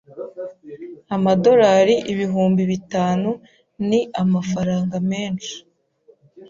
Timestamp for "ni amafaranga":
3.89-4.95